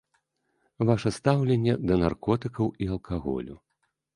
[0.91, 3.55] Ваша стаўленне да наркотыкаў і алкаголю.